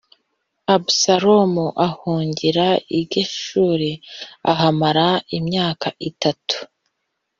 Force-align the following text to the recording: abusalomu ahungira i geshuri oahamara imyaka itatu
abusalomu 0.75 1.65
ahungira 1.87 2.67
i 2.99 3.01
geshuri 3.11 3.91
oahamara 4.49 5.07
imyaka 5.37 5.87
itatu 6.09 6.57